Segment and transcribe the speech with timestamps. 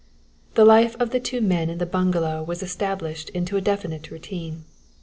[0.55, 4.65] The life of the two men in the bungalow was established in a definite routine.